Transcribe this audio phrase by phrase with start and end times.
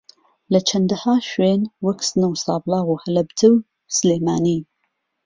[0.51, 3.55] لە چەندەھا شوێن وەک سنە و سابڵاخ و ھەڵەبجە و
[3.97, 4.59] سلێمانی